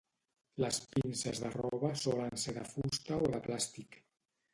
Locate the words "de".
1.43-1.51, 2.57-2.63, 3.35-3.43